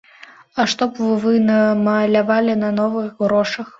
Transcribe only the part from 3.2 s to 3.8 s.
грошах?